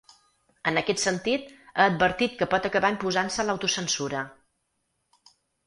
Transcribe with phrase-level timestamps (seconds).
[0.69, 4.25] En aquest sentit, ha advertit que pot acabar imposant-se l’autocensura.